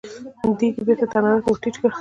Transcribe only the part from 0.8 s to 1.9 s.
بېرته تناره ته ور ټيټ کړ.